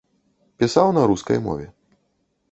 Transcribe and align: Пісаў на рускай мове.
Пісаў 0.61 0.87
на 0.97 1.03
рускай 1.11 1.37
мове. 1.49 1.65